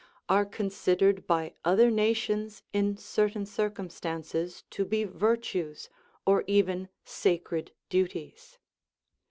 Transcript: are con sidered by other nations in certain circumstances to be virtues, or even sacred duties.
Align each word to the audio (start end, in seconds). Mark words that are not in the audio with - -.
are 0.27 0.47
con 0.47 0.67
sidered 0.69 1.27
by 1.27 1.53
other 1.63 1.91
nations 1.91 2.63
in 2.73 2.97
certain 2.97 3.45
circumstances 3.45 4.63
to 4.71 4.83
be 4.83 5.03
virtues, 5.03 5.89
or 6.25 6.43
even 6.47 6.89
sacred 7.05 7.71
duties. 7.87 8.57